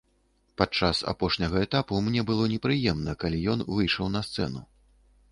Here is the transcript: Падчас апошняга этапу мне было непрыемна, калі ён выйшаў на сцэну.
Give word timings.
Падчас 0.59 1.01
апошняга 1.11 1.59
этапу 1.65 1.99
мне 2.07 2.23
было 2.29 2.47
непрыемна, 2.53 3.13
калі 3.25 3.43
ён 3.53 3.61
выйшаў 3.75 4.09
на 4.15 4.21
сцэну. 4.29 4.65